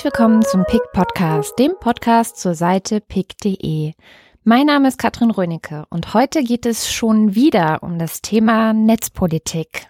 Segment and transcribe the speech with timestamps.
[0.00, 3.92] Herzlich willkommen zum PIC Podcast, dem Podcast zur Seite pic.de.
[4.44, 9.88] Mein Name ist Katrin Rönecke und heute geht es schon wieder um das Thema Netzpolitik.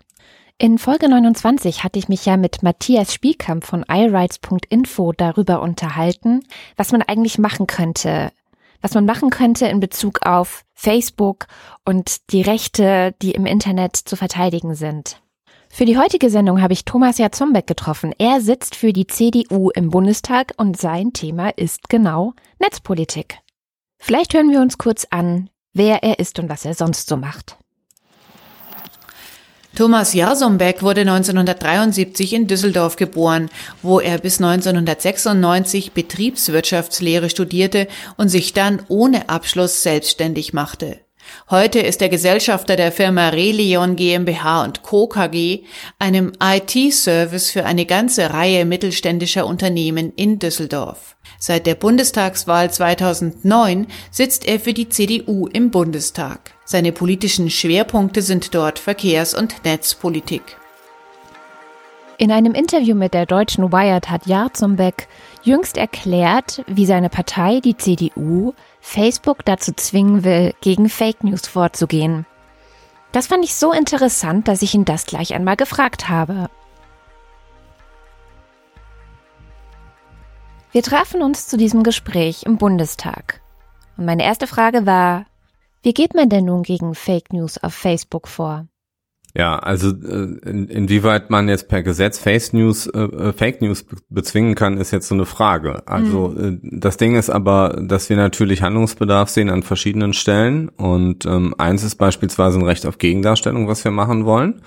[0.58, 6.42] In Folge 29 hatte ich mich ja mit Matthias Spielkamp von iRights.info darüber unterhalten,
[6.74, 8.32] was man eigentlich machen könnte,
[8.80, 11.46] was man machen könnte in Bezug auf Facebook
[11.84, 15.22] und die Rechte, die im Internet zu verteidigen sind.
[15.72, 18.12] Für die heutige Sendung habe ich Thomas Jatzombeck getroffen.
[18.18, 23.38] Er sitzt für die CDU im Bundestag und sein Thema ist genau Netzpolitik.
[23.96, 27.56] Vielleicht hören wir uns kurz an, wer er ist und was er sonst so macht.
[29.76, 33.48] Thomas Jasombeck wurde 1973 in Düsseldorf geboren,
[33.80, 41.00] wo er bis 1996 Betriebswirtschaftslehre studierte und sich dann ohne Abschluss selbstständig machte.
[41.50, 45.08] Heute ist er Gesellschafter der Firma Relion GmbH und Co.
[45.08, 45.64] KG,
[45.98, 51.16] einem IT-Service für eine ganze Reihe mittelständischer Unternehmen in Düsseldorf.
[51.38, 56.52] Seit der Bundestagswahl 2009 sitzt er für die CDU im Bundestag.
[56.64, 60.56] Seine politischen Schwerpunkte sind dort Verkehrs- und Netzpolitik.
[62.20, 65.08] In einem Interview mit der deutschen Wired hat Jarzumbeck
[65.42, 68.52] jüngst erklärt, wie seine Partei, die CDU,
[68.90, 72.26] Facebook dazu zwingen will, gegen Fake News vorzugehen.
[73.12, 76.50] Das fand ich so interessant, dass ich ihn das gleich einmal gefragt habe.
[80.72, 83.40] Wir trafen uns zu diesem Gespräch im Bundestag.
[83.96, 85.26] Und meine erste Frage war,
[85.82, 88.66] wie geht man denn nun gegen Fake News auf Facebook vor?
[89.36, 93.84] Ja, also äh, in, inwieweit man jetzt per Gesetz Fake News, äh, äh Fake News
[94.08, 95.86] bezwingen kann, ist jetzt so eine Frage.
[95.86, 96.60] Also mhm.
[96.62, 101.54] äh, das Ding ist aber, dass wir natürlich Handlungsbedarf sehen an verschiedenen Stellen und ähm,
[101.58, 104.62] eins ist beispielsweise ein Recht auf Gegendarstellung, was wir machen wollen,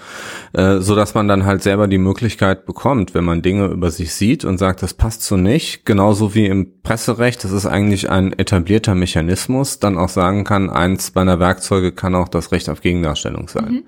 [0.53, 4.13] äh, so dass man dann halt selber die Möglichkeit bekommt, wenn man Dinge über sich
[4.13, 8.31] sieht und sagt, das passt so nicht, genauso wie im Presserecht, das ist eigentlich ein
[8.31, 13.50] etablierter Mechanismus, dann auch sagen kann, eins meiner Werkzeuge kann auch das Recht auf Gegendarstellung
[13.50, 13.72] sein.
[13.72, 13.84] Mhm.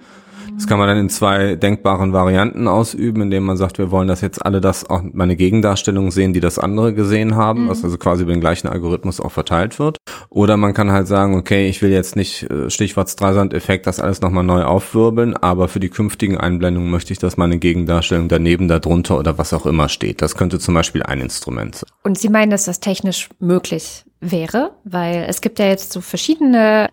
[0.55, 4.21] Das kann man dann in zwei denkbaren Varianten ausüben, indem man sagt, wir wollen, dass
[4.21, 7.69] jetzt alle das auch meine Gegendarstellung sehen, die das andere gesehen haben, mhm.
[7.69, 9.97] was also quasi über den gleichen Algorithmus auch verteilt wird.
[10.29, 14.21] Oder man kann halt sagen, okay, ich will jetzt nicht äh, Stichwort Streisand-Effekt das alles
[14.21, 19.19] nochmal neu aufwirbeln, aber für die künftigen Einblendungen möchte ich, dass meine Gegendarstellung daneben, darunter
[19.19, 20.21] oder was auch immer steht.
[20.21, 21.89] Das könnte zum Beispiel ein Instrument sein.
[22.03, 26.89] Und Sie meinen, dass das technisch möglich wäre, weil es gibt ja jetzt so verschiedene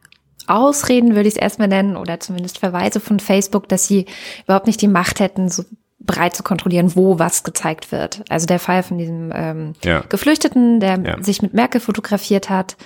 [0.49, 4.07] Ausreden, würde ich es erstmal nennen, oder zumindest Verweise von Facebook, dass sie
[4.45, 5.65] überhaupt nicht die Macht hätten, so
[5.99, 8.23] bereit zu kontrollieren, wo was gezeigt wird.
[8.29, 10.03] Also der Fall von diesem ähm, ja.
[10.09, 11.23] Geflüchteten, der ja.
[11.23, 12.77] sich mit Merkel fotografiert hat,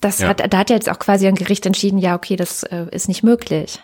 [0.00, 0.28] das ja.
[0.28, 3.22] hat, da hat jetzt auch quasi ein Gericht entschieden, ja, okay, das äh, ist nicht
[3.22, 3.80] möglich.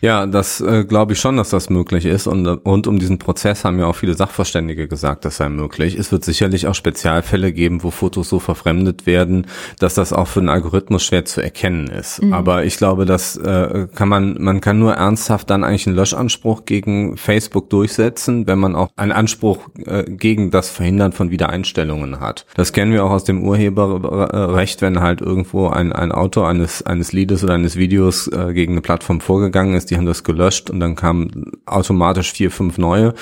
[0.00, 2.26] Ja, das äh, glaube ich schon, dass das möglich ist.
[2.26, 5.96] Und rund um diesen Prozess haben ja auch viele Sachverständige gesagt, das sei möglich.
[5.96, 9.46] Es wird sicherlich auch Spezialfälle geben, wo Fotos so verfremdet werden,
[9.78, 12.22] dass das auch für einen Algorithmus schwer zu erkennen ist.
[12.22, 12.32] Mhm.
[12.32, 16.64] Aber ich glaube, das äh, kann man, man kann nur ernsthaft dann eigentlich einen Löschanspruch
[16.64, 22.46] gegen Facebook durchsetzen, wenn man auch einen Anspruch äh, gegen das Verhindern von Wiedereinstellungen hat.
[22.54, 27.12] Das kennen wir auch aus dem Urheberrecht, wenn halt irgendwo ein, ein Autor eines, eines
[27.12, 30.70] Liedes oder eines Videos äh, gegen eine Plattform vorgeht vorgegangen ist, die haben das gelöscht
[30.70, 33.14] und dann kamen automatisch vier, fünf neue,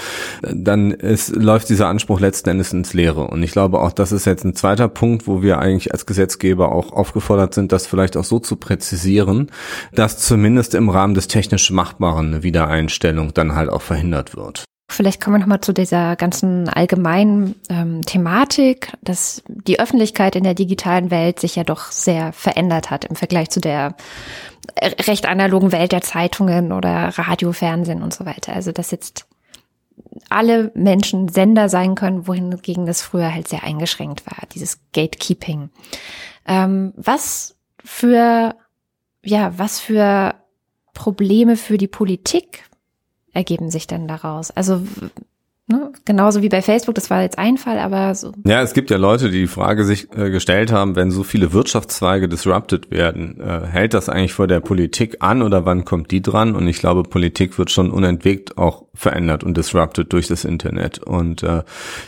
[0.42, 3.28] dann ist, läuft dieser Anspruch letzten Endes ins Leere.
[3.28, 6.72] Und ich glaube auch, das ist jetzt ein zweiter Punkt, wo wir eigentlich als Gesetzgeber
[6.72, 9.50] auch aufgefordert sind, das vielleicht auch so zu präzisieren,
[9.94, 14.64] dass zumindest im Rahmen des technisch Machbaren eine Wiedereinstellung dann halt auch verhindert wird.
[14.88, 20.54] Vielleicht kommen wir nochmal zu dieser ganzen allgemeinen ähm, Thematik, dass die Öffentlichkeit in der
[20.54, 23.96] digitalen Welt sich ja doch sehr verändert hat im Vergleich zu der
[24.80, 28.52] recht analogen Welt der Zeitungen oder Radio, Fernsehen und so weiter.
[28.52, 29.26] Also dass jetzt
[30.28, 35.70] alle Menschen Sender sein können, wohingegen das früher halt sehr eingeschränkt war, dieses Gatekeeping.
[36.46, 38.54] Ähm, was für,
[39.24, 40.34] ja, was für
[40.94, 42.64] Probleme für die Politik
[43.36, 44.50] ergeben sich denn daraus?
[44.50, 44.82] Also
[45.68, 45.92] Ne?
[46.04, 48.32] Genauso wie bei Facebook, das war jetzt ein Fall, aber so.
[48.44, 51.52] Ja, es gibt ja Leute, die die Frage sich äh, gestellt haben, wenn so viele
[51.52, 56.22] Wirtschaftszweige disrupted werden, äh, hält das eigentlich vor der Politik an oder wann kommt die
[56.22, 56.54] dran?
[56.54, 60.98] Und ich glaube, Politik wird schon unentwegt auch verändert und disrupted durch das Internet.
[60.98, 61.62] Und äh,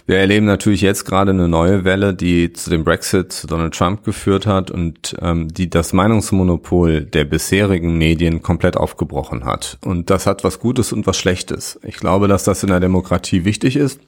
[0.06, 4.04] wir erleben natürlich jetzt gerade eine neue Welle, die zu dem Brexit, zu Donald Trump
[4.04, 9.78] geführt hat und ähm, die das Meinungsmonopol der bisherigen Medien komplett aufgebrochen hat.
[9.84, 11.78] Und das hat was Gutes und was Schlechtes.
[11.82, 14.00] Ich glaube, dass das in der Demokratie wichtig ist.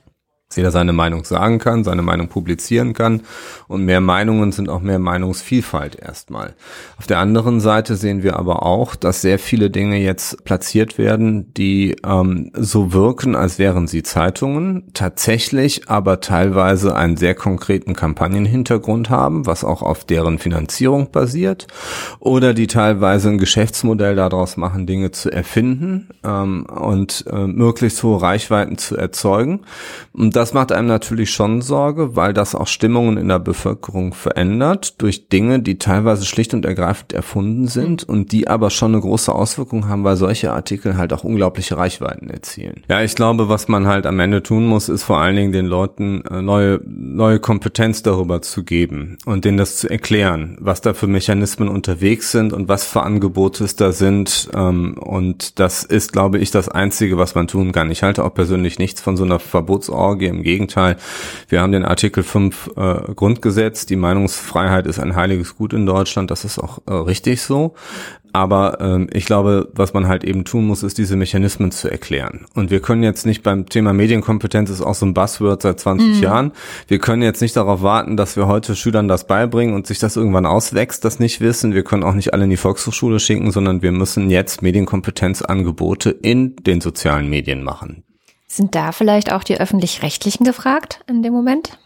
[0.56, 3.22] Jeder seine Meinung sagen kann, seine Meinung publizieren kann
[3.68, 6.54] und mehr Meinungen sind auch mehr Meinungsvielfalt erstmal.
[6.98, 11.54] Auf der anderen Seite sehen wir aber auch, dass sehr viele Dinge jetzt platziert werden,
[11.54, 19.08] die ähm, so wirken, als wären sie Zeitungen, tatsächlich aber teilweise einen sehr konkreten Kampagnenhintergrund
[19.08, 21.68] haben, was auch auf deren Finanzierung basiert,
[22.18, 28.20] oder die teilweise ein Geschäftsmodell daraus machen, Dinge zu erfinden ähm, und äh, möglichst hohe
[28.20, 29.60] Reichweiten zu erzeugen.
[30.12, 34.94] Und das macht einem natürlich schon Sorge, weil das auch Stimmungen in der Bevölkerung verändert
[35.02, 39.34] durch Dinge, die teilweise schlicht und ergreifend erfunden sind und die aber schon eine große
[39.34, 42.84] Auswirkung haben, weil solche Artikel halt auch unglaubliche Reichweiten erzielen.
[42.88, 45.66] Ja, ich glaube, was man halt am Ende tun muss, ist vor allen Dingen den
[45.66, 50.94] Leuten äh, neue, neue Kompetenz darüber zu geben und denen das zu erklären, was da
[50.94, 54.48] für Mechanismen unterwegs sind und was für Angebote es da sind.
[54.54, 57.90] Ähm, und das ist, glaube ich, das Einzige, was man tun kann.
[57.90, 60.96] Ich halte auch persönlich nichts von so einer Verbotsorgie im Gegenteil.
[61.48, 63.86] Wir haben den Artikel 5 äh, Grundgesetz.
[63.86, 66.30] Die Meinungsfreiheit ist ein heiliges Gut in Deutschland.
[66.30, 67.74] Das ist auch äh, richtig so.
[68.32, 72.46] Aber ähm, ich glaube, was man halt eben tun muss, ist diese Mechanismen zu erklären.
[72.54, 76.16] Und wir können jetzt nicht beim Thema Medienkompetenz ist auch so ein Buzzword seit 20
[76.16, 76.22] mhm.
[76.22, 76.52] Jahren.
[76.86, 80.16] Wir können jetzt nicht darauf warten, dass wir heute Schülern das beibringen und sich das
[80.16, 81.74] irgendwann auswächst, das nicht wissen.
[81.74, 86.56] Wir können auch nicht alle in die Volkshochschule schicken, sondern wir müssen jetzt Medienkompetenzangebote in
[86.56, 88.04] den sozialen Medien machen.
[88.52, 91.78] Sind da vielleicht auch die öffentlich-rechtlichen gefragt in dem Moment?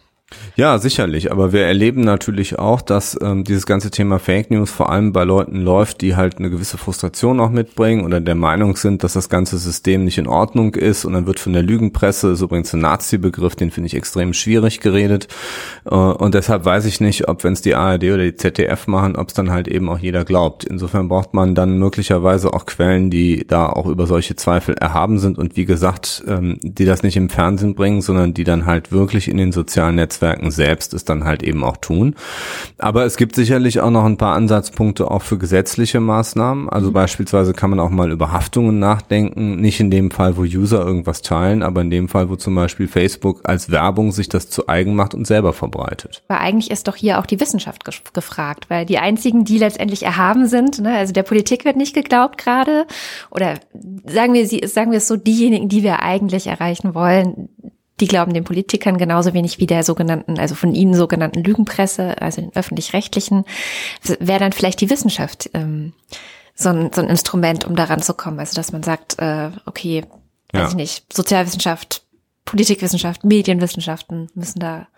[0.57, 1.33] Ja, sicherlich.
[1.33, 5.25] Aber wir erleben natürlich auch, dass ähm, dieses ganze Thema Fake News vor allem bei
[5.25, 9.29] Leuten läuft, die halt eine gewisse Frustration auch mitbringen oder der Meinung sind, dass das
[9.29, 11.05] ganze System nicht in Ordnung ist.
[11.05, 14.79] Und dann wird von der Lügenpresse, ist übrigens ein Nazi-Begriff, den finde ich extrem schwierig
[14.79, 15.27] geredet.
[15.87, 19.17] Äh, und deshalb weiß ich nicht, ob wenn es die ARD oder die ZDF machen,
[19.17, 20.63] ob es dann halt eben auch jeder glaubt.
[20.63, 25.37] Insofern braucht man dann möglicherweise auch Quellen, die da auch über solche Zweifel erhaben sind
[25.37, 29.27] und wie gesagt, ähm, die das nicht im Fernsehen bringen, sondern die dann halt wirklich
[29.27, 32.15] in den sozialen Netzwerken Netzwerken selbst es dann halt eben auch tun.
[32.79, 36.69] Aber es gibt sicherlich auch noch ein paar Ansatzpunkte auch für gesetzliche Maßnahmen.
[36.69, 36.95] Also mhm.
[36.95, 39.57] beispielsweise kann man auch mal über Haftungen nachdenken.
[39.57, 42.89] Nicht in dem Fall, wo User irgendwas teilen, aber in dem Fall, wo zum Beispiel
[42.89, 46.23] Facebook als Werbung sich das zu eigen macht und selber verbreitet.
[46.29, 47.85] Aber eigentlich ist doch hier auch die Wissenschaft
[48.15, 52.39] gefragt, weil die einzigen, die letztendlich erhaben sind, ne, also der Politik wird nicht geglaubt
[52.39, 52.87] gerade,
[53.31, 53.55] oder
[54.07, 57.49] sagen wir, sagen wir es so, diejenigen, die wir eigentlich erreichen wollen,
[58.01, 62.41] die glauben den Politikern genauso wenig wie der sogenannten, also von ihnen sogenannten Lügenpresse, also
[62.41, 63.45] den öffentlich-rechtlichen,
[64.19, 65.93] wäre dann vielleicht die Wissenschaft ähm,
[66.55, 68.41] so, ein, so ein Instrument, um daran zu kommen.
[68.41, 70.05] Also dass man sagt, äh, okay,
[70.53, 70.69] weiß ja.
[70.69, 72.03] ich nicht, Sozialwissenschaft,
[72.45, 74.89] Politikwissenschaft, Medienwissenschaften müssen da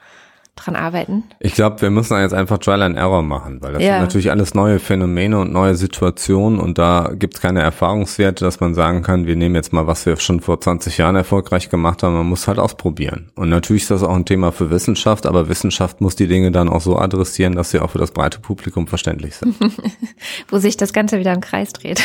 [0.57, 1.25] dran arbeiten?
[1.39, 3.95] Ich glaube, wir müssen jetzt einfach Trial and Error machen, weil das ja.
[3.95, 8.61] sind natürlich alles neue Phänomene und neue Situationen und da gibt es keine Erfahrungswerte, dass
[8.61, 12.03] man sagen kann, wir nehmen jetzt mal, was wir schon vor 20 Jahren erfolgreich gemacht
[12.03, 13.31] haben, man muss halt ausprobieren.
[13.37, 16.69] Und natürlich ist das auch ein Thema für Wissenschaft, aber Wissenschaft muss die Dinge dann
[16.69, 19.57] auch so adressieren, dass sie auch für das breite Publikum verständlich sind.
[20.49, 22.03] Wo sich das Ganze wieder im Kreis dreht.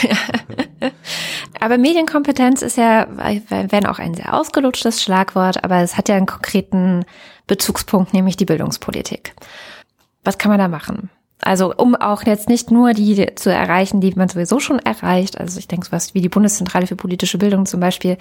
[1.60, 3.08] aber Medienkompetenz ist ja,
[3.50, 7.06] wenn auch ein sehr ausgelutschtes Schlagwort, aber es hat ja einen konkreten
[7.48, 9.34] Bezugspunkt, nämlich die Bildungspolitik.
[10.24, 11.10] Was kann man da machen?
[11.42, 15.58] Also um auch jetzt nicht nur die zu erreichen, die man sowieso schon erreicht, also
[15.58, 18.18] ich denke sowas wie die Bundeszentrale für politische Bildung zum Beispiel,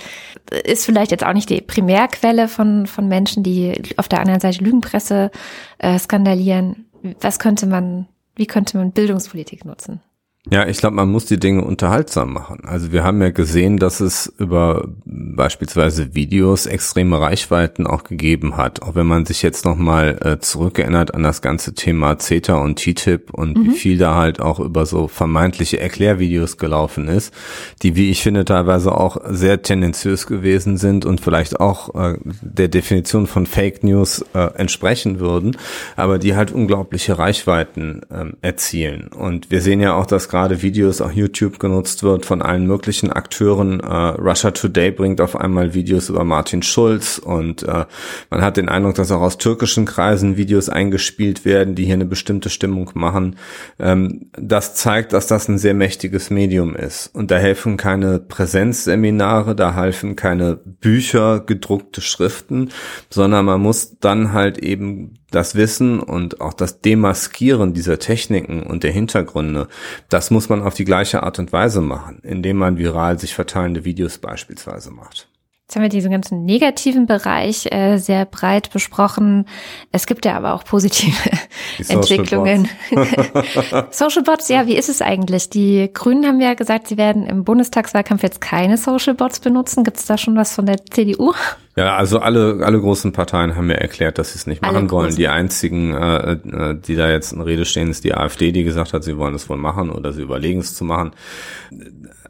[0.65, 4.65] ist vielleicht jetzt auch nicht die Primärquelle von, von Menschen, die auf der anderen Seite
[4.65, 5.31] Lügenpresse
[5.79, 6.87] äh, skandalieren.
[7.21, 8.07] Was könnte man,
[8.37, 10.01] wie könnte man Bildungspolitik nutzen?
[10.49, 12.61] Ja, ich glaube, man muss die Dinge unterhaltsam machen.
[12.65, 18.81] Also wir haben ja gesehen, dass es über beispielsweise Videos extreme Reichweiten auch gegeben hat.
[18.81, 23.35] Auch wenn man sich jetzt nochmal äh, zurückerinnert an das ganze Thema CETA und TTIP
[23.35, 23.65] und mhm.
[23.65, 27.35] wie viel da halt auch über so vermeintliche Erklärvideos gelaufen ist,
[27.83, 32.69] die, wie ich finde, teilweise auch sehr tendenziös gewesen sind und vielleicht auch äh, der
[32.69, 35.59] Definition von Fake News äh, entsprechen würden,
[35.97, 39.09] aber die halt unglaubliche Reichweiten äh, erzielen.
[39.09, 43.11] Und wir sehen ja auch, dass gerade Videos, auch YouTube genutzt wird von allen möglichen
[43.11, 43.81] Akteuren.
[43.81, 47.85] Äh, Russia Today bringt auf einmal Videos über Martin Schulz und äh,
[48.31, 52.07] man hat den Eindruck, dass auch aus türkischen Kreisen Videos eingespielt werden, die hier eine
[52.07, 53.37] bestimmte Stimmung machen.
[53.79, 57.09] Ähm, das zeigt, dass das ein sehr mächtiges Medium ist.
[57.13, 62.71] Und da helfen keine Präsenzseminare, da helfen keine Bücher, gedruckte Schriften,
[63.11, 68.83] sondern man muss dann halt eben das Wissen und auch das Demaskieren dieser Techniken und
[68.83, 69.69] der Hintergründe,
[70.09, 73.85] das muss man auf die gleiche Art und Weise machen, indem man viral sich verteilende
[73.85, 75.29] Videos beispielsweise macht.
[75.71, 79.47] Jetzt haben wir diesen ganzen negativen Bereich äh, sehr breit besprochen.
[79.93, 81.31] Es gibt ja aber auch positive
[81.89, 82.67] Entwicklungen.
[83.93, 85.49] Social Bots, ja, wie ist es eigentlich?
[85.49, 89.85] Die Grünen haben ja gesagt, sie werden im Bundestagswahlkampf jetzt keine Social Bots benutzen.
[89.85, 91.35] Gibt es da schon was von der CDU?
[91.77, 95.15] Ja, also alle, alle großen Parteien haben mir erklärt, dass sie es nicht machen wollen.
[95.15, 98.93] Die einzigen, äh, äh, die da jetzt in Rede stehen, ist die AfD, die gesagt
[98.93, 101.13] hat, sie wollen es wohl machen oder sie überlegen es zu machen.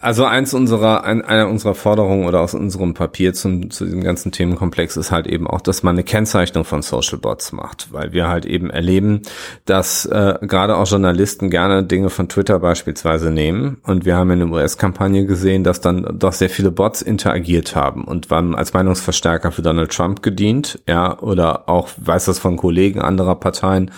[0.02, 4.32] Also eins unserer, ein, eine unserer Forderungen oder aus unserem Papier zum, zu diesem ganzen
[4.32, 8.28] Themenkomplex ist halt eben auch, dass man eine Kennzeichnung von Social Bots macht, weil wir
[8.28, 9.20] halt eben erleben,
[9.66, 13.76] dass äh, gerade auch Journalisten gerne Dinge von Twitter beispielsweise nehmen.
[13.82, 18.04] Und wir haben in der US-Kampagne gesehen, dass dann doch sehr viele Bots interagiert haben
[18.04, 23.02] und waren als Meinungsverstärker für Donald Trump gedient, ja, oder auch weiß das von Kollegen
[23.02, 23.90] anderer Parteien,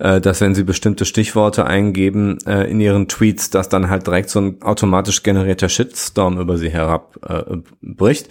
[0.00, 4.28] äh, dass wenn sie bestimmte Stichworte eingeben äh, in ihren Tweets, dass dann halt direkt
[4.28, 8.26] so ein automatisch generierter generierter Shitstorm über sie herabbricht.
[8.26, 8.30] Äh,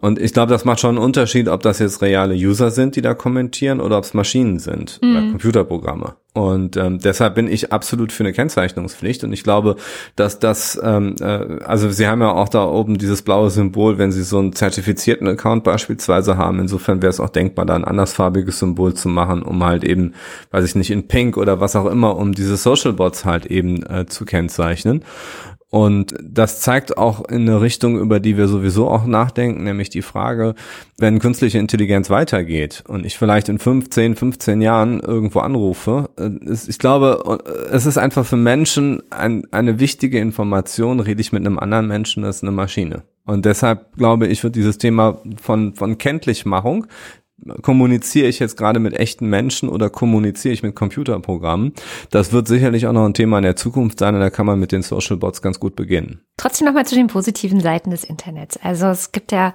[0.00, 3.02] und ich glaube, das macht schon einen Unterschied, ob das jetzt reale User sind, die
[3.02, 5.10] da kommentieren, oder ob es Maschinen sind mhm.
[5.10, 6.14] oder Computerprogramme.
[6.36, 9.22] Und ähm, deshalb bin ich absolut für eine Kennzeichnungspflicht.
[9.22, 9.76] Und ich glaube,
[10.16, 14.10] dass das, ähm, äh, also Sie haben ja auch da oben dieses blaue Symbol, wenn
[14.10, 16.58] Sie so einen zertifizierten Account beispielsweise haben.
[16.58, 20.14] Insofern wäre es auch denkbar, da ein andersfarbiges Symbol zu machen, um halt eben,
[20.50, 23.86] weiß ich nicht, in Pink oder was auch immer, um diese Social Bots halt eben
[23.86, 25.04] äh, zu kennzeichnen.
[25.74, 30.02] Und das zeigt auch in eine Richtung, über die wir sowieso auch nachdenken, nämlich die
[30.02, 30.54] Frage,
[30.98, 36.30] wenn künstliche Intelligenz weitergeht und ich vielleicht in 15, 15 Jahren irgendwo anrufe, äh,
[36.68, 37.40] ich glaube,
[37.72, 42.22] es ist einfach für Menschen ein, eine wichtige Information, rede ich mit einem anderen Menschen,
[42.22, 43.02] ist eine Maschine.
[43.24, 46.86] Und deshalb glaube ich, wird dieses Thema von, von Kenntlichmachung
[47.62, 51.72] kommuniziere ich jetzt gerade mit echten Menschen oder kommuniziere ich mit Computerprogrammen?
[52.10, 54.58] Das wird sicherlich auch noch ein Thema in der Zukunft sein und da kann man
[54.58, 56.20] mit den Social Bots ganz gut beginnen.
[56.36, 58.58] Trotzdem nochmal zu den positiven Seiten des Internets.
[58.62, 59.52] Also es gibt ja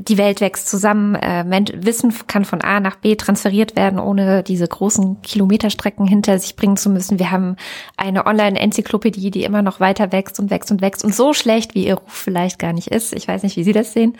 [0.00, 4.66] die Welt wächst zusammen, äh, Wissen kann von A nach B transferiert werden, ohne diese
[4.66, 7.18] großen Kilometerstrecken hinter sich bringen zu müssen.
[7.18, 7.56] Wir haben
[7.96, 11.86] eine Online-Enzyklopädie, die immer noch weiter wächst und wächst und wächst und so schlecht, wie
[11.86, 13.12] ihr Ruf vielleicht gar nicht ist.
[13.12, 14.16] Ich weiß nicht, wie Sie das sehen.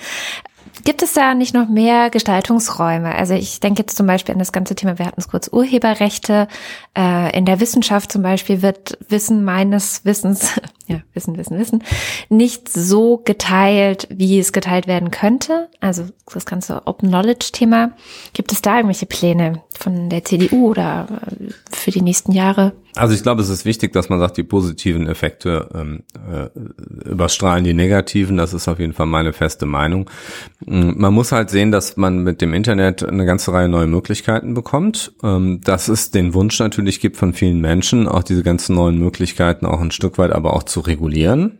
[0.84, 3.14] Gibt es da nicht noch mehr Gestaltungsräume?
[3.14, 6.48] Also ich denke jetzt zum Beispiel an das ganze Thema, wir hatten es kurz, Urheberrechte.
[6.96, 11.85] Äh, in der Wissenschaft zum Beispiel wird Wissen meines Wissens, ja, Wissen, Wissen, Wissen,
[12.30, 15.68] nicht so geteilt, wie es geteilt werden könnte.
[15.80, 17.92] Also das ganze Open Knowledge-Thema.
[18.33, 22.73] Gibt es da irgendwelche Pläne von der CDU oder äh, für die nächsten Jahre?
[22.97, 26.49] Also ich glaube, es ist wichtig, dass man sagt, die positiven Effekte ähm, äh,
[27.09, 28.37] überstrahlen die negativen.
[28.37, 30.11] Das ist auf jeden Fall meine feste Meinung.
[30.66, 34.54] Mm, man muss halt sehen, dass man mit dem Internet eine ganze Reihe neue Möglichkeiten
[34.54, 35.12] bekommt.
[35.23, 39.66] Ähm, dass es den Wunsch natürlich gibt von vielen Menschen, auch diese ganzen neuen Möglichkeiten
[39.66, 41.58] auch ein Stück weit aber auch zu regulieren.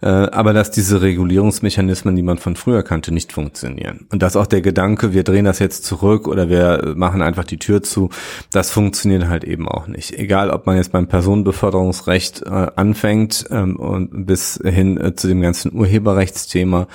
[0.00, 4.06] Äh, aber dass diese Regulierungsmechanismen, die man von früher kannte, nicht funktionieren.
[4.12, 7.58] Und dass auch der Gedanke, wir drehen das jetzt zurück oder wir machen einfach die
[7.58, 8.10] Tür zu,
[8.52, 10.18] das funktioniert halt eben auch nicht.
[10.18, 15.40] Egal, ob man jetzt beim Personenbeförderungsrecht äh, anfängt ähm, und bis hin äh, zu dem
[15.40, 16.86] ganzen Urheberrechtsthema.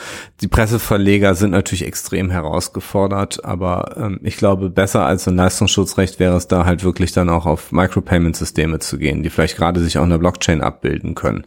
[0.41, 6.35] Die Presseverleger sind natürlich extrem herausgefordert, aber ähm, ich glaube, besser als ein Leistungsschutzrecht wäre
[6.35, 10.03] es da halt wirklich dann auch auf Micropayment-Systeme zu gehen, die vielleicht gerade sich auch
[10.03, 11.45] in der Blockchain abbilden können,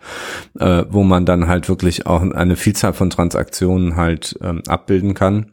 [0.59, 5.53] äh, wo man dann halt wirklich auch eine Vielzahl von Transaktionen halt ähm, abbilden kann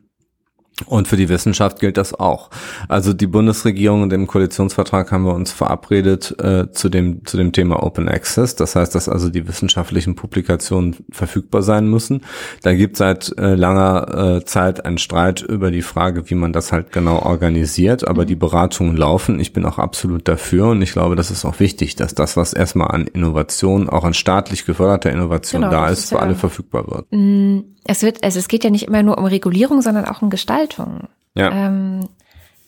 [0.85, 2.49] und für die Wissenschaft gilt das auch.
[2.87, 7.51] Also die Bundesregierung und im Koalitionsvertrag haben wir uns verabredet äh, zu dem zu dem
[7.51, 8.55] Thema Open Access.
[8.55, 12.21] Das heißt, dass also die wissenschaftlichen Publikationen verfügbar sein müssen.
[12.61, 16.71] Da gibt seit äh, langer äh, Zeit einen Streit über die Frage, wie man das
[16.71, 18.07] halt genau organisiert.
[18.07, 19.39] Aber die Beratungen laufen.
[19.39, 22.53] Ich bin auch absolut dafür und ich glaube, das ist auch wichtig, dass das, was
[22.53, 26.35] erstmal an Innovation, auch an staatlich geförderter Innovation genau, da ist, ist für ja alle
[26.35, 27.07] verfügbar wird.
[27.11, 30.29] Mm, es wird, also es geht ja nicht immer nur um Regulierung, sondern auch um
[30.69, 31.07] Gestaltung.
[31.35, 31.51] Ja.
[31.51, 32.09] Ähm,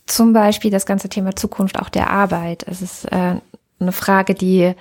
[0.05, 2.65] zum Beispiel das ganze Thema Zukunft auch der Arbeit.
[2.67, 3.35] Es ist äh,
[3.79, 4.73] eine Frage, die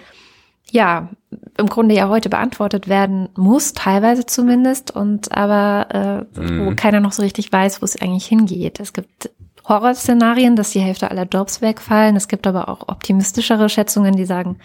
[0.70, 1.08] ja
[1.56, 6.66] im Grunde ja heute beantwortet werden muss, teilweise zumindest, und aber äh, mhm.
[6.66, 8.80] wo keiner noch so richtig weiß, wo es eigentlich hingeht.
[8.80, 9.30] Es gibt
[9.68, 12.16] Horrorszenarien, dass die Hälfte aller Jobs wegfallen.
[12.16, 14.58] Es gibt aber auch optimistischere Schätzungen, die sagen,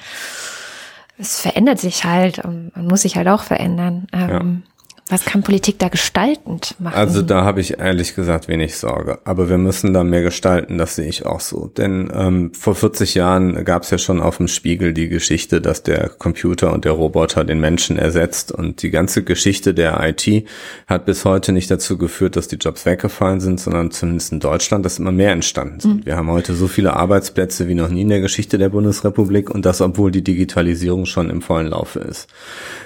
[1.17, 4.07] es verändert sich halt, man muss sich halt auch verändern.
[4.11, 4.74] Ähm, ja.
[5.07, 6.95] Was kann Politik da gestaltend machen?
[6.95, 9.19] Also da habe ich ehrlich gesagt wenig Sorge.
[9.23, 11.67] Aber wir müssen da mehr gestalten, das sehe ich auch so.
[11.67, 15.83] Denn ähm, vor 40 Jahren gab es ja schon auf dem Spiegel die Geschichte, dass
[15.83, 18.51] der Computer und der Roboter den Menschen ersetzt.
[18.51, 20.47] Und die ganze Geschichte der IT
[20.87, 24.85] hat bis heute nicht dazu geführt, dass die Jobs weggefallen sind, sondern zumindest in Deutschland,
[24.85, 25.97] dass immer mehr entstanden sind.
[25.97, 26.05] Mhm.
[26.07, 29.67] Wir haben heute so viele Arbeitsplätze wie noch nie in der Geschichte der Bundesrepublik und
[29.67, 32.27] das, obwohl die Digitalisierung schon im vollen Laufe ist.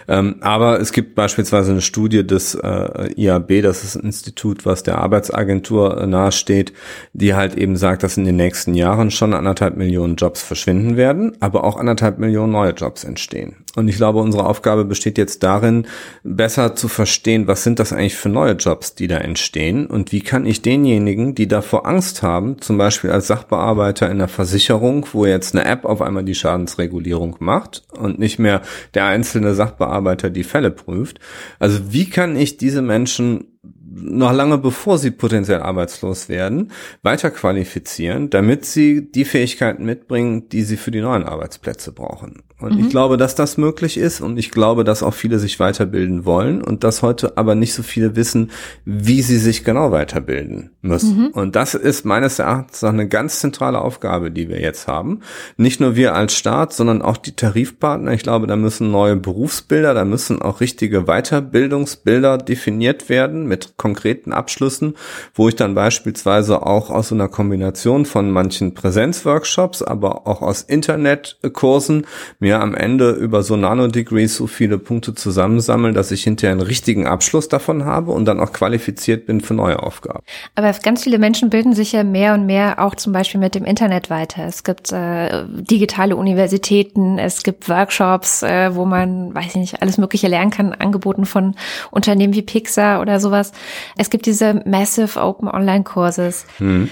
[0.09, 4.65] Ähm, aber es gibt beispielsweise eine Studie, Studie des äh, IAB, das ist ein Institut,
[4.65, 6.73] was der Arbeitsagentur äh, nahesteht,
[7.13, 11.37] die halt eben sagt, dass in den nächsten Jahren schon anderthalb Millionen Jobs verschwinden werden,
[11.39, 13.57] aber auch anderthalb Millionen neue Jobs entstehen.
[13.75, 15.85] Und ich glaube, unsere Aufgabe besteht jetzt darin,
[16.23, 20.21] besser zu verstehen, was sind das eigentlich für neue Jobs, die da entstehen und wie
[20.21, 25.27] kann ich denjenigen, die davor Angst haben, zum Beispiel als Sachbearbeiter in der Versicherung, wo
[25.27, 28.63] jetzt eine App auf einmal die Schadensregulierung macht und nicht mehr
[28.95, 31.19] der einzelne Sachbearbeiter die Fälle prüft.
[31.59, 33.59] Also wie kann ich diese Menschen
[33.91, 40.63] noch lange bevor sie potenziell arbeitslos werden, weiter qualifizieren, damit sie die Fähigkeiten mitbringen, die
[40.63, 42.43] sie für die neuen Arbeitsplätze brauchen.
[42.59, 42.85] Und mhm.
[42.85, 46.61] ich glaube, dass das möglich ist und ich glaube, dass auch viele sich weiterbilden wollen
[46.61, 48.51] und dass heute aber nicht so viele wissen,
[48.83, 51.17] wie sie sich genau weiterbilden müssen.
[51.17, 51.27] Mhm.
[51.27, 55.21] Und das ist meines Erachtens eine ganz zentrale Aufgabe, die wir jetzt haben.
[55.55, 58.11] Nicht nur wir als Staat, sondern auch die Tarifpartner.
[58.11, 64.33] Ich glaube, da müssen neue Berufsbilder, da müssen auch richtige Weiterbildungsbilder definiert werden mit konkreten
[64.33, 64.95] Abschlüssen,
[65.33, 72.05] wo ich dann beispielsweise auch aus einer Kombination von manchen Präsenzworkshops, aber auch aus Internetkursen
[72.39, 77.07] mir am Ende über so Nanodegrees so viele Punkte zusammensammeln, dass ich hinterher einen richtigen
[77.07, 80.23] Abschluss davon habe und dann auch qualifiziert bin für neue Aufgaben.
[80.55, 83.65] Aber ganz viele Menschen bilden sich ja mehr und mehr auch zum Beispiel mit dem
[83.65, 84.45] Internet weiter.
[84.45, 89.97] Es gibt äh, digitale Universitäten, es gibt Workshops, äh, wo man, weiß ich nicht, alles
[89.97, 91.55] Mögliche lernen kann, angeboten von
[91.91, 93.51] Unternehmen wie Pixar oder sowas.
[93.97, 96.45] Es gibt diese Massive Open Online Courses.
[96.57, 96.89] Hm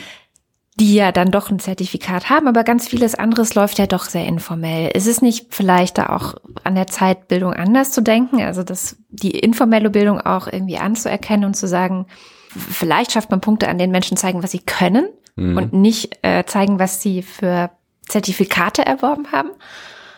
[0.79, 4.25] die ja dann doch ein Zertifikat haben, aber ganz vieles anderes läuft ja doch sehr
[4.25, 4.91] informell.
[4.93, 8.97] Ist es nicht vielleicht da auch an der Zeit, Bildung anders zu denken, also das,
[9.09, 12.05] die informelle Bildung auch irgendwie anzuerkennen und zu sagen,
[12.49, 15.57] vielleicht schafft man Punkte, an denen Menschen zeigen, was sie können mhm.
[15.57, 17.71] und nicht äh, zeigen, was sie für
[18.07, 19.49] Zertifikate erworben haben?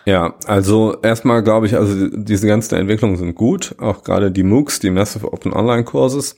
[0.05, 4.79] Ja, also erstmal glaube ich, also diese ganzen Entwicklungen sind gut, auch gerade die MOOCs,
[4.79, 6.35] die Massive Open Online Courses.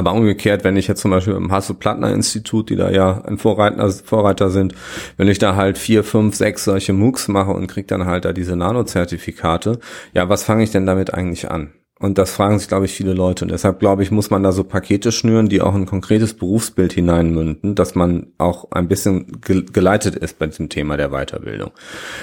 [0.00, 4.48] Aber umgekehrt, wenn ich jetzt zum Beispiel im Hasso-Plattner-Institut, die da ja ein Vorreiter, Vorreiter
[4.48, 4.74] sind,
[5.18, 8.32] wenn ich da halt vier, fünf, sechs solche MOOCs mache und krieg dann halt da
[8.32, 9.78] diese Nano-Zertifikate,
[10.14, 11.74] ja, was fange ich denn damit eigentlich an?
[11.98, 13.44] Und das fragen sich, glaube ich, viele Leute.
[13.44, 16.94] Und deshalb, glaube ich, muss man da so Pakete schnüren, die auch ein konkretes Berufsbild
[16.94, 21.72] hineinmünden, dass man auch ein bisschen geleitet ist bei diesem Thema der Weiterbildung.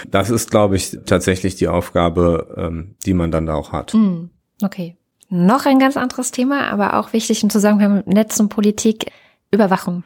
[0.10, 3.94] Das ist, glaube ich, tatsächlich die Aufgabe, ähm, die man dann da auch hat.
[3.94, 4.32] Hm,
[4.64, 4.96] okay.
[5.30, 9.12] Noch ein ganz anderes Thema, aber auch wichtig im Zusammenhang mit Netz und Politik,
[9.52, 10.04] Überwachung.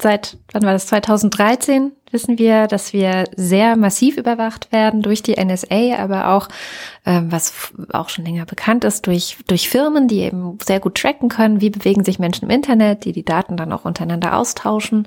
[0.00, 5.36] Seit, wann war das, 2013 wissen wir, dass wir sehr massiv überwacht werden durch die
[5.36, 6.48] NSA, aber auch,
[7.04, 11.28] äh, was auch schon länger bekannt ist, durch, durch Firmen, die eben sehr gut tracken
[11.28, 15.06] können, wie bewegen sich Menschen im Internet, die die Daten dann auch untereinander austauschen.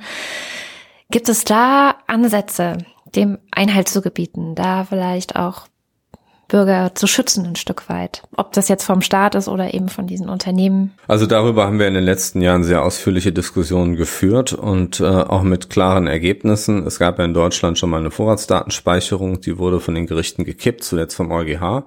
[1.09, 2.77] Gibt es da Ansätze,
[3.15, 5.67] dem Einhalt zu gebieten, da vielleicht auch
[6.53, 8.21] Bürger zu schützen ein Stück weit.
[8.37, 10.93] Ob das jetzt vom Staat ist oder eben von diesen Unternehmen.
[11.07, 15.41] Also darüber haben wir in den letzten Jahren sehr ausführliche Diskussionen geführt und äh, auch
[15.41, 16.85] mit klaren Ergebnissen.
[16.85, 20.83] Es gab ja in Deutschland schon mal eine Vorratsdatenspeicherung, die wurde von den Gerichten gekippt,
[20.83, 21.85] zuletzt vom EuGH.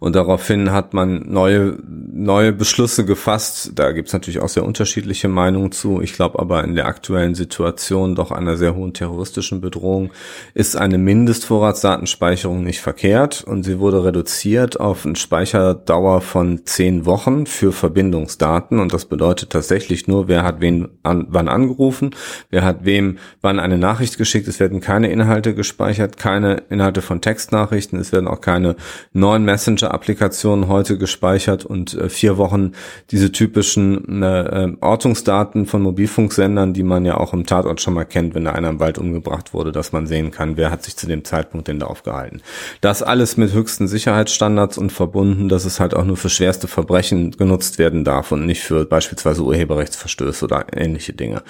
[0.00, 3.70] Und daraufhin hat man neue, neue Beschlüsse gefasst.
[3.76, 6.00] Da gibt es natürlich auch sehr unterschiedliche Meinungen zu.
[6.00, 10.10] Ich glaube aber in der aktuellen Situation doch einer sehr hohen terroristischen Bedrohung
[10.54, 17.46] ist eine Mindestvorratsdatenspeicherung nicht verkehrt und sie wurde reduziert auf eine Speicherdauer von zehn Wochen
[17.46, 22.14] für Verbindungsdaten und das bedeutet tatsächlich nur, wer hat wen an, wann angerufen,
[22.50, 24.48] wer hat wem wann eine Nachricht geschickt.
[24.48, 28.76] Es werden keine Inhalte gespeichert, keine Inhalte von Textnachrichten, es werden auch keine
[29.12, 32.72] neuen Messenger-Applikationen heute gespeichert und äh, vier Wochen
[33.10, 38.04] diese typischen äh, äh, Ortungsdaten von Mobilfunksendern, die man ja auch im Tatort schon mal
[38.04, 40.96] kennt, wenn da einer im Wald umgebracht wurde, dass man sehen kann, wer hat sich
[40.96, 42.40] zu dem Zeitpunkt denn da aufgehalten.
[42.80, 43.52] Das alles mit
[43.88, 48.32] höchsten Sicherheitsstandards und verbunden, dass es halt auch nur für schwerste Verbrechen genutzt werden darf
[48.32, 51.42] und nicht für beispielsweise Urheberrechtsverstöße oder ähnliche Dinge.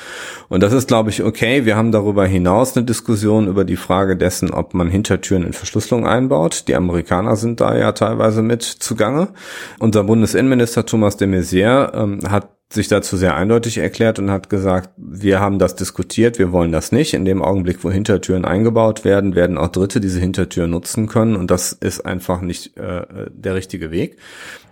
[0.48, 1.64] Und das ist, glaube ich, okay.
[1.64, 6.06] Wir haben darüber hinaus eine Diskussion über die Frage dessen, ob man Hintertüren in Verschlüsselung
[6.06, 6.68] einbaut.
[6.68, 9.28] Die Amerikaner sind da ja teilweise mit zugange.
[9.78, 14.90] Unser Bundesinnenminister Thomas de Maizière ähm, hat sich dazu sehr eindeutig erklärt und hat gesagt,
[14.96, 17.14] wir haben das diskutiert, wir wollen das nicht.
[17.14, 21.50] In dem Augenblick, wo Hintertüren eingebaut werden, werden auch Dritte diese Hintertür nutzen können und
[21.50, 24.18] das ist einfach nicht äh, der richtige Weg.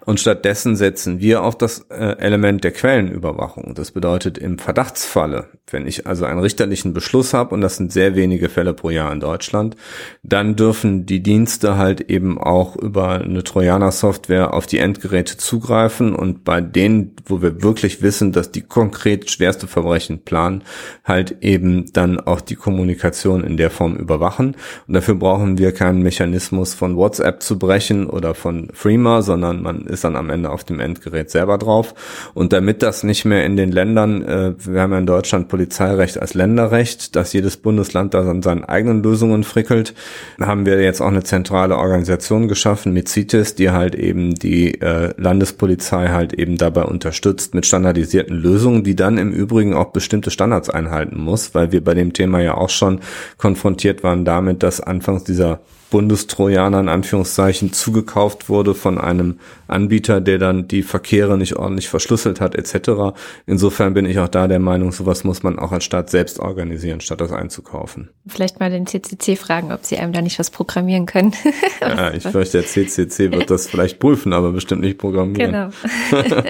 [0.07, 3.75] Und stattdessen setzen wir auf das äh, Element der Quellenüberwachung.
[3.75, 8.15] Das bedeutet im Verdachtsfalle, wenn ich also einen richterlichen Beschluss habe, und das sind sehr
[8.15, 9.75] wenige Fälle pro Jahr in Deutschland,
[10.23, 16.45] dann dürfen die Dienste halt eben auch über eine Trojaner-Software auf die Endgeräte zugreifen und
[16.45, 20.63] bei denen, wo wir wirklich wissen, dass die konkret schwerste Verbrechen planen,
[21.03, 24.55] halt eben dann auch die Kommunikation in der Form überwachen.
[24.87, 29.81] Und dafür brauchen wir keinen Mechanismus von WhatsApp zu brechen oder von Freema, sondern man
[29.87, 31.95] ist dann am Ende auf dem Endgerät selber drauf.
[32.35, 36.21] Und damit das nicht mehr in den Ländern, äh, wir haben ja in Deutschland Polizeirecht
[36.21, 39.95] als Länderrecht, dass jedes Bundesland da an seinen eigenen Lösungen frickelt,
[40.41, 45.13] haben wir jetzt auch eine zentrale Organisation geschaffen mit CITES, die halt eben die äh,
[45.17, 50.71] Landespolizei halt eben dabei unterstützt mit standardisierten Lösungen, die dann im Übrigen auch bestimmte Standards
[50.71, 53.01] einhalten muss, weil wir bei dem Thema ja auch schon
[53.39, 55.61] konfrontiert waren damit, dass anfangs dieser
[55.97, 62.39] Bundestrojaner in Anführungszeichen zugekauft wurde von einem Anbieter, der dann die Verkehre nicht ordentlich verschlüsselt
[62.39, 63.17] hat etc.
[63.47, 67.01] Insofern bin ich auch da der Meinung, sowas muss man auch als Staat selbst organisieren,
[67.01, 68.11] statt das einzukaufen.
[68.27, 71.33] Vielleicht mal den CCC fragen, ob sie einem da nicht was programmieren können.
[71.81, 75.51] ja, ich fürchte, der CCC wird das vielleicht prüfen, aber bestimmt nicht programmieren.
[75.51, 75.71] Genau.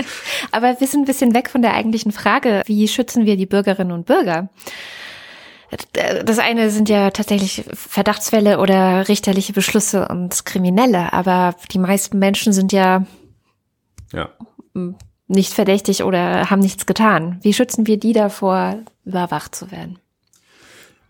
[0.50, 3.92] aber wir sind ein bisschen weg von der eigentlichen Frage, wie schützen wir die Bürgerinnen
[3.92, 4.48] und Bürger?
[6.24, 12.52] Das eine sind ja tatsächlich Verdachtsfälle oder richterliche Beschlüsse und Kriminelle, aber die meisten Menschen
[12.52, 13.04] sind ja,
[14.12, 14.30] ja.
[15.26, 17.38] nicht verdächtig oder haben nichts getan.
[17.42, 19.98] Wie schützen wir die davor, überwacht zu werden?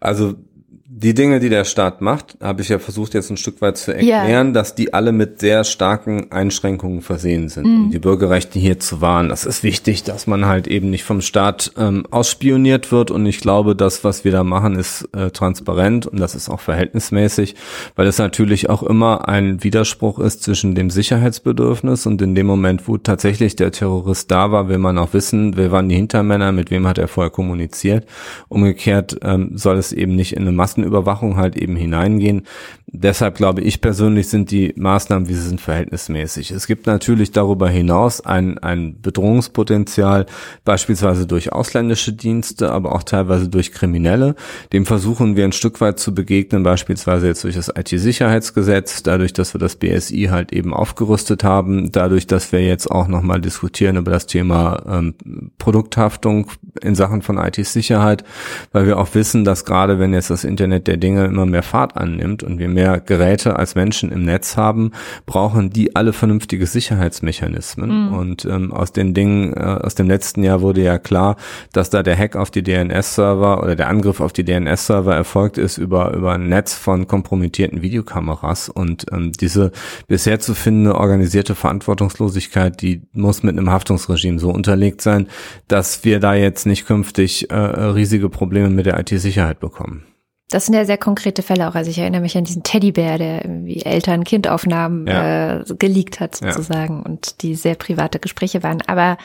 [0.00, 0.34] Also
[0.68, 3.92] die Dinge, die der Staat macht, habe ich ja versucht jetzt ein Stück weit zu
[3.92, 4.52] erklären, ja.
[4.52, 7.66] dass die alle mit sehr starken Einschränkungen versehen sind.
[7.66, 7.90] Mhm.
[7.90, 11.72] die Bürgerrechte hier zu wahren, das ist wichtig, dass man halt eben nicht vom Staat
[11.76, 13.10] ähm, ausspioniert wird.
[13.10, 16.60] Und ich glaube, das, was wir da machen, ist äh, transparent und das ist auch
[16.60, 17.56] verhältnismäßig,
[17.94, 22.88] weil es natürlich auch immer ein Widerspruch ist zwischen dem Sicherheitsbedürfnis und in dem Moment,
[22.88, 26.70] wo tatsächlich der Terrorist da war, will man auch wissen, wer waren die Hintermänner, mit
[26.70, 28.06] wem hat er vorher kommuniziert.
[28.48, 32.44] Umgekehrt ähm, soll es eben nicht in eine Massen Überwachung halt eben hineingehen.
[32.88, 36.52] Deshalb glaube ich persönlich sind die Maßnahmen, wie sie sind, verhältnismäßig.
[36.52, 40.26] Es gibt natürlich darüber hinaus ein, ein Bedrohungspotenzial,
[40.64, 44.36] beispielsweise durch ausländische Dienste, aber auch teilweise durch Kriminelle.
[44.72, 49.52] Dem versuchen wir ein Stück weit zu begegnen, beispielsweise jetzt durch das IT-Sicherheitsgesetz, dadurch, dass
[49.52, 54.12] wir das BSI halt eben aufgerüstet haben, dadurch, dass wir jetzt auch nochmal diskutieren über
[54.12, 55.14] das Thema ähm,
[55.58, 56.46] Produkthaftung
[56.82, 58.22] in Sachen von IT-Sicherheit,
[58.70, 61.96] weil wir auch wissen, dass gerade wenn jetzt das Internet der Dinge immer mehr Fahrt
[61.96, 64.92] annimmt und wir mehr Geräte als Menschen im Netz haben,
[65.24, 68.08] brauchen die alle vernünftige Sicherheitsmechanismen.
[68.08, 68.14] Mhm.
[68.14, 71.36] Und ähm, aus den Dingen, äh, aus dem letzten Jahr wurde ja klar,
[71.72, 75.78] dass da der Hack auf die DNS-Server oder der Angriff auf die DNS-Server erfolgt ist
[75.78, 78.68] über, über ein Netz von kompromittierten Videokameras.
[78.68, 79.72] Und ähm, diese
[80.06, 85.28] bisher zu findende organisierte Verantwortungslosigkeit, die muss mit einem Haftungsregime so unterlegt sein,
[85.66, 90.04] dass wir da jetzt nicht künftig äh, riesige Probleme mit der IT-Sicherheit bekommen.
[90.48, 91.74] Das sind ja sehr konkrete Fälle auch.
[91.74, 95.58] Also ich erinnere mich an diesen Teddybär, der irgendwie Eltern-Kind-Aufnahmen ja.
[95.58, 97.10] äh, geleakt hat sozusagen ja.
[97.10, 98.80] und die sehr private Gespräche waren.
[98.86, 99.18] Aber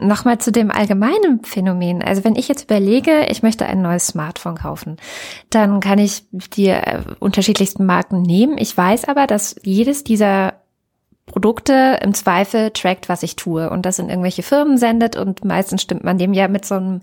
[0.00, 2.02] nochmal zu dem allgemeinen Phänomen.
[2.02, 4.96] Also wenn ich jetzt überlege, ich möchte ein neues Smartphone kaufen,
[5.50, 8.58] dann kann ich die äh, unterschiedlichsten Marken nehmen.
[8.58, 10.54] Ich weiß aber, dass jedes dieser
[11.36, 15.82] Produkte im Zweifel trackt, was ich tue und das in irgendwelche Firmen sendet und meistens
[15.82, 17.00] stimmt man dem ja mit so einem,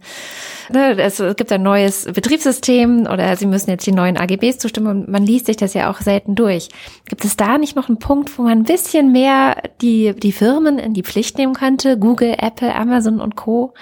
[0.72, 5.08] ne, es gibt ein neues Betriebssystem oder sie müssen jetzt die neuen AGBs zustimmen und
[5.08, 6.70] man liest sich das ja auch selten durch.
[7.08, 10.80] Gibt es da nicht noch einen Punkt, wo man ein bisschen mehr die, die Firmen
[10.80, 13.76] in die Pflicht nehmen könnte, Google, Apple, Amazon und Co.,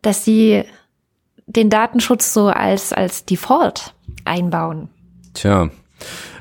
[0.00, 0.62] dass sie
[1.46, 4.90] den Datenschutz so als, als Default einbauen?
[5.34, 5.70] Tja,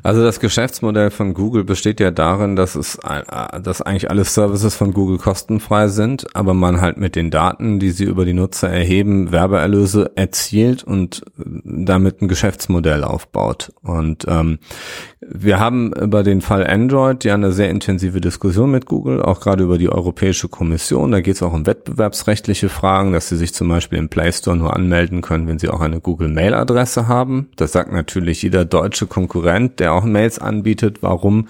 [0.03, 4.75] also das Geschäftsmodell von Google besteht ja darin, dass es, äh, dass eigentlich alle Services
[4.75, 8.69] von Google kostenfrei sind, aber man halt mit den Daten, die sie über die Nutzer
[8.69, 13.71] erheben, Werbeerlöse erzielt und damit ein Geschäftsmodell aufbaut.
[13.81, 14.59] Und ähm,
[15.29, 19.63] wir haben über den Fall Android ja eine sehr intensive Diskussion mit Google, auch gerade
[19.63, 21.11] über die Europäische Kommission.
[21.11, 24.55] Da geht es auch um wettbewerbsrechtliche Fragen, dass sie sich zum Beispiel im Play Store
[24.55, 27.49] nur anmelden können, wenn sie auch eine Google-Mail-Adresse haben.
[27.57, 31.47] Das sagt natürlich jeder deutsche Konkurrent, der auch Mails anbietet, warum,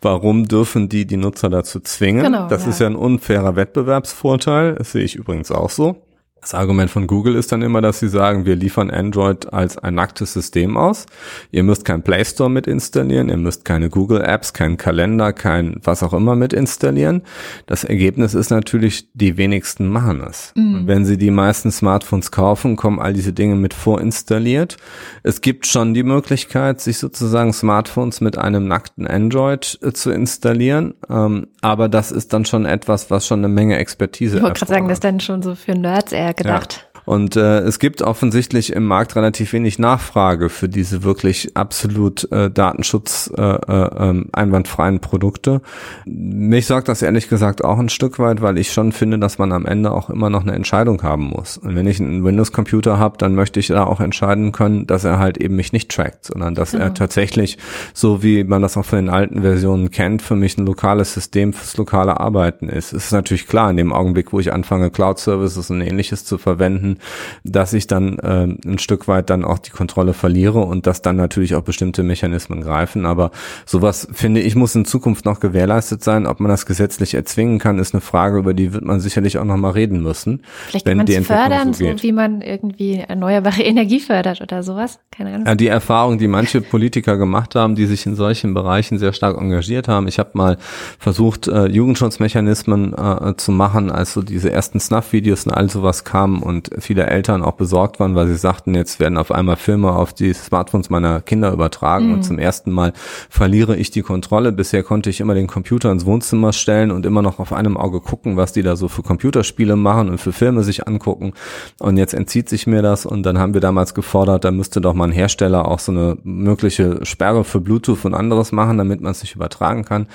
[0.00, 2.24] warum dürfen die die Nutzer dazu zwingen?
[2.24, 2.70] Genau, das ja.
[2.70, 4.76] ist ja ein unfairer Wettbewerbsvorteil.
[4.76, 6.02] Das sehe ich übrigens auch so.
[6.40, 9.94] Das Argument von Google ist dann immer, dass sie sagen, wir liefern Android als ein
[9.94, 11.06] nacktes System aus.
[11.50, 15.80] Ihr müsst kein Play Store mit installieren, ihr müsst keine Google Apps, keinen Kalender, kein
[15.82, 17.22] was auch immer mit installieren.
[17.66, 20.52] Das Ergebnis ist natürlich, die wenigsten machen es.
[20.54, 20.86] Mhm.
[20.86, 24.76] wenn sie die meisten Smartphones kaufen, kommen all diese Dinge mit vorinstalliert.
[25.22, 30.94] Es gibt schon die Möglichkeit, sich sozusagen Smartphones mit einem nackten Android äh, zu installieren.
[31.08, 34.72] Ähm, aber das ist dann schon etwas, was schon eine Menge Expertise Ich wollte gerade
[34.72, 36.72] sagen, das ist dann schon so für Nerds eher gedacht.
[36.80, 36.87] Ja.
[37.08, 42.50] Und äh, es gibt offensichtlich im Markt relativ wenig Nachfrage für diese wirklich absolut äh,
[42.50, 45.62] Datenschutz äh, äh, ähm, einwandfreien Produkte.
[46.04, 49.52] Mich sorgt das ehrlich gesagt auch ein Stück weit, weil ich schon finde, dass man
[49.52, 51.56] am Ende auch immer noch eine Entscheidung haben muss.
[51.56, 55.18] Und wenn ich einen Windows-Computer habe, dann möchte ich da auch entscheiden können, dass er
[55.18, 56.84] halt eben mich nicht trackt, sondern dass genau.
[56.84, 57.56] er tatsächlich,
[57.94, 61.54] so wie man das auch von den alten Versionen kennt, für mich ein lokales System
[61.54, 62.92] fürs lokale Arbeiten ist.
[62.92, 66.97] Es ist natürlich klar, in dem Augenblick, wo ich anfange, Cloud-Services und ähnliches zu verwenden,
[67.44, 71.16] dass ich dann äh, ein Stück weit dann auch die Kontrolle verliere und dass dann
[71.16, 73.06] natürlich auch bestimmte Mechanismen greifen.
[73.06, 73.30] Aber
[73.66, 76.26] sowas, finde ich, muss in Zukunft noch gewährleistet sein.
[76.26, 79.44] Ob man das gesetzlich erzwingen kann, ist eine Frage, über die wird man sicherlich auch
[79.44, 80.42] noch mal reden müssen.
[80.66, 84.62] Vielleicht wenn kann man die fördern, so, so wie man irgendwie erneuerbare Energie fördert oder
[84.62, 84.98] sowas.
[85.10, 85.46] Keine Ahnung.
[85.46, 89.38] Ja, die Erfahrung, die manche Politiker gemacht haben, die sich in solchen Bereichen sehr stark
[89.38, 90.08] engagiert haben.
[90.08, 90.58] Ich habe mal
[90.98, 96.42] versucht, äh, Jugendschutzmechanismen äh, zu machen, als so diese ersten Snuff-Videos und all sowas kamen
[96.42, 100.14] und viele Eltern auch besorgt waren, weil sie sagten, jetzt werden auf einmal Filme auf
[100.14, 102.14] die Smartphones meiner Kinder übertragen mhm.
[102.14, 102.94] und zum ersten Mal
[103.28, 104.52] verliere ich die Kontrolle.
[104.52, 108.00] Bisher konnte ich immer den Computer ins Wohnzimmer stellen und immer noch auf einem Auge
[108.00, 111.34] gucken, was die da so für Computerspiele machen und für Filme sich angucken.
[111.78, 114.94] Und jetzt entzieht sich mir das und dann haben wir damals gefordert, da müsste doch
[114.94, 119.12] mal ein Hersteller auch so eine mögliche Sperre für Bluetooth und anderes machen, damit man
[119.12, 120.06] es nicht übertragen kann.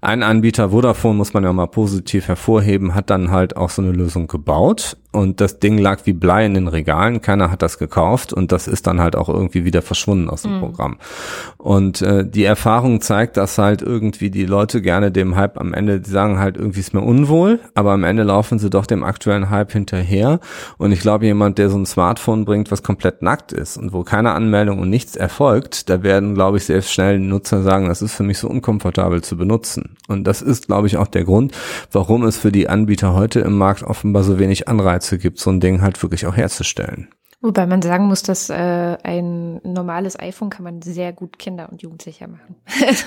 [0.00, 3.92] Ein Anbieter, Vodafone, muss man ja mal positiv hervorheben, hat dann halt auch so eine
[3.92, 8.32] Lösung gebaut und das Ding lag wie Blei in den Regalen, keiner hat das gekauft
[8.32, 10.60] und das ist dann halt auch irgendwie wieder verschwunden aus dem mhm.
[10.60, 10.96] Programm.
[11.58, 16.00] Und äh, die Erfahrung zeigt, dass halt irgendwie die Leute gerne dem Hype am Ende,
[16.00, 19.50] die sagen halt irgendwie ist mir unwohl, aber am Ende laufen sie doch dem aktuellen
[19.50, 20.40] Hype hinterher
[20.78, 24.04] und ich glaube jemand, der so ein Smartphone bringt, was komplett nackt ist und wo
[24.04, 28.00] keine Anmeldung und nichts erfolgt, da werden glaube ich sehr schnell die Nutzer sagen, das
[28.00, 29.96] ist für mich so unkomfortabel zu benutzen.
[30.08, 31.52] Und das ist glaube ich auch der Grund,
[31.92, 35.50] warum es für die Anbieter heute im Markt offenbar so wenig Anreize Anreize gibt, so
[35.50, 37.08] ein Ding halt wirklich auch herzustellen.
[37.44, 38.54] Wobei man sagen muss, dass äh,
[39.02, 42.54] ein normales iPhone kann man sehr gut Kinder- und Jugendlicher machen.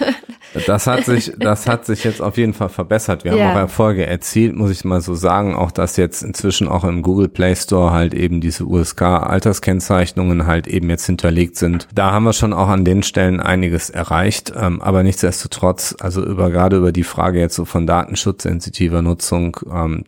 [0.67, 3.23] das hat sich, das hat sich jetzt auf jeden Fall verbessert.
[3.23, 3.45] Wir ja.
[3.45, 5.55] haben auch Erfolge erzielt, muss ich mal so sagen.
[5.55, 10.89] Auch dass jetzt inzwischen auch im Google Play Store halt eben diese USK-Alterskennzeichnungen halt eben
[10.89, 11.87] jetzt hinterlegt sind.
[11.95, 14.51] Da haben wir schon auch an den Stellen einiges erreicht.
[14.53, 20.03] Ähm, aber nichtsdestotrotz, also über gerade über die Frage jetzt so von datenschutzsensitiver Nutzung, ähm,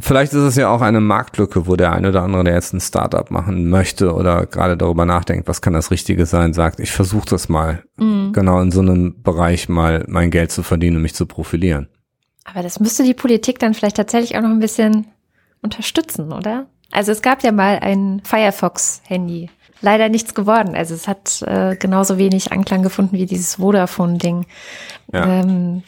[0.00, 2.80] vielleicht ist es ja auch eine Marktlücke, wo der eine oder andere, der jetzt ein
[2.80, 7.28] Startup machen möchte oder gerade darüber nachdenkt, was kann das Richtige sein, sagt, ich versuche
[7.28, 8.32] das mal, mhm.
[8.32, 11.88] genau in so einem Bereich mal mein Geld zu verdienen und mich zu profilieren.
[12.44, 15.06] Aber das müsste die Politik dann vielleicht tatsächlich auch noch ein bisschen
[15.62, 16.66] unterstützen, oder?
[16.92, 19.50] Also es gab ja mal ein Firefox-Handy.
[19.82, 20.74] Leider nichts geworden.
[20.74, 24.46] Also es hat äh, genauso wenig Anklang gefunden wie dieses Vodafone-Ding.
[25.12, 25.40] Ja.
[25.40, 25.82] Ähm,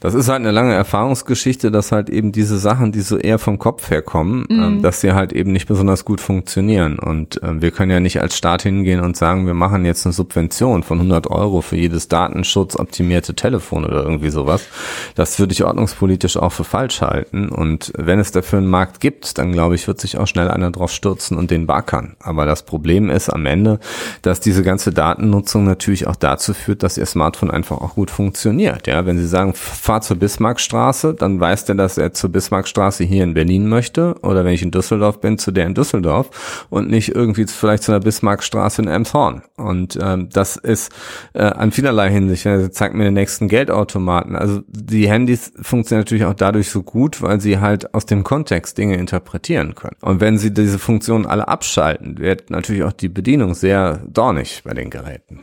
[0.00, 3.58] das ist halt eine lange Erfahrungsgeschichte, dass halt eben diese Sachen, die so eher vom
[3.58, 4.62] Kopf herkommen, mhm.
[4.62, 6.98] ähm, dass sie halt eben nicht besonders gut funktionieren.
[6.98, 10.12] Und äh, wir können ja nicht als Staat hingehen und sagen, wir machen jetzt eine
[10.12, 14.66] Subvention von 100 Euro für jedes datenschutzoptimierte Telefon oder irgendwie sowas.
[15.14, 17.48] Das würde ich ordnungspolitisch auch für falsch halten.
[17.48, 20.70] Und wenn es dafür einen Markt gibt, dann glaube ich, wird sich auch schnell einer
[20.70, 22.16] drauf stürzen und den backern.
[22.20, 23.80] Aber das Problem ist am Ende,
[24.22, 28.86] dass diese ganze Datennutzung natürlich auch dazu führt, dass Ihr Smartphone einfach auch gut funktioniert.
[28.86, 33.24] Ja, wenn Sie sagen, fahr zur Bismarckstraße, dann weiß der, dass er zur Bismarckstraße hier
[33.24, 37.14] in Berlin möchte oder wenn ich in Düsseldorf bin, zu der in Düsseldorf und nicht
[37.14, 39.42] irgendwie vielleicht zu einer Bismarckstraße in Elmshorn.
[39.56, 40.92] Und ähm, das ist
[41.34, 44.36] äh, an vielerlei Hinsicht, also zeigt mir den nächsten Geldautomaten.
[44.36, 48.78] Also die Handys funktionieren natürlich auch dadurch so gut, weil sie halt aus dem Kontext
[48.78, 49.96] Dinge interpretieren können.
[50.00, 54.74] Und wenn sie diese Funktionen alle abschalten, wird natürlich auch die Bedienung sehr dornig bei
[54.74, 55.40] den Geräten.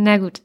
[0.00, 0.42] Na gut,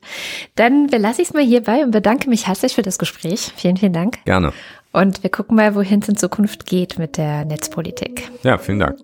[0.56, 3.52] dann belasse ich es mal hierbei und bedanke mich herzlich für das Gespräch.
[3.56, 4.18] Vielen, vielen Dank.
[4.26, 4.52] Gerne.
[4.92, 8.32] Und wir gucken mal, wohin es in Zukunft geht mit der Netzpolitik.
[8.42, 8.98] Ja, vielen Dank.